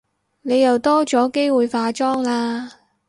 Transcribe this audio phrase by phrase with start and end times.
[0.41, 2.71] 你又多咗機會化妝喇